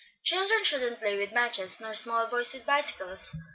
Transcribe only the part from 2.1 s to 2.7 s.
boys with